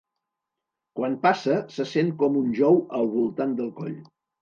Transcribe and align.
Quan 0.99 1.17
passa, 1.27 1.59
se 1.75 1.87
sent 1.91 2.11
com 2.25 2.43
un 2.43 2.59
jou 2.65 2.83
al 3.01 3.15
voltant 3.17 3.59
del 3.65 3.75
coll. 3.83 3.99